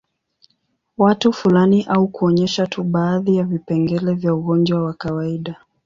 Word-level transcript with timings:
Watu 0.97 1.33
fulani 1.33 1.85
au 1.89 2.07
kuonyesha 2.07 2.67
tu 2.67 2.83
baadhi 2.83 3.35
ya 3.35 3.43
vipengele 3.43 4.13
vya 4.13 4.33
ugonjwa 4.35 4.83
wa 4.83 4.93
kawaida 4.93 5.55